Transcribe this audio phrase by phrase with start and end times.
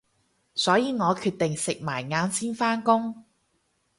[0.55, 3.23] 所以我決定食埋晏先返工